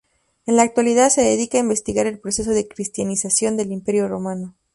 [0.47, 4.55] En la actualidad se dedica a investigar el proceso de cristianización del Imperio Romano.